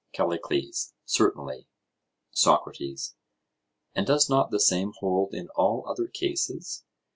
CALLICLES: 0.13 0.95
Certainly. 1.05 1.67
SOCRATES: 2.31 3.13
And 3.93 4.07
does 4.07 4.31
not 4.31 4.49
the 4.49 4.59
same 4.59 4.93
hold 4.97 5.35
in 5.35 5.47
all 5.49 5.87
other 5.87 6.07
cases? 6.07 6.83